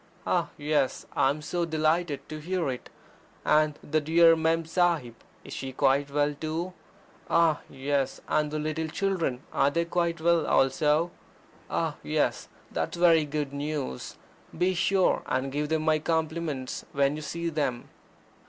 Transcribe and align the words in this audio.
Ah, 0.25 0.49
yes, 0.57 1.05
I 1.15 1.29
am 1.29 1.43
so 1.43 1.63
delighted 1.63 2.27
to 2.27 2.39
hear 2.39 2.71
it 2.71 2.89
I 3.45 3.61
And 3.61 3.77
the 3.83 4.01
dear 4.01 4.35
Mem 4.35 4.65
Sahib, 4.65 5.13
is 5.43 5.53
she 5.53 5.73
quite 5.73 6.09
well 6.09 6.33
too? 6.33 6.73
Ah, 7.29 7.59
yes! 7.69 8.19
and 8.27 8.49
the 8.49 8.57
little 8.57 8.87
children 8.87 9.43
are 9.53 9.69
they 9.69 9.85
quite 9.85 10.19
well 10.19 10.47
also? 10.47 11.11
Ah, 11.69 11.97
yes 12.01 12.47
I 12.51 12.73
that's 12.73 12.97
very 12.97 13.25
goad 13.25 13.53
news! 13.53 14.17
Be 14.57 14.73
sure 14.73 15.21
and 15.27 15.51
give 15.51 15.69
them 15.69 15.83
my 15.83 15.99
compliments 15.99 16.83
when 16.93 17.15
you 17.15 17.21
see 17.21 17.49
them." 17.49 17.87